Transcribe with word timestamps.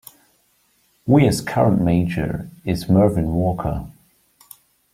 Weirs 1.05 1.41
current 1.41 1.79
mayor 1.83 2.49
is 2.65 2.89
Mervin 2.89 3.33
Walker. 3.35 3.87